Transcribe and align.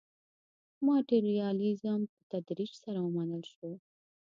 ماټریالیزم 0.85 2.01
په 2.13 2.17
تدریج 2.29 2.71
سره 2.83 2.99
ومنل 3.01 3.43
شو. 3.53 3.71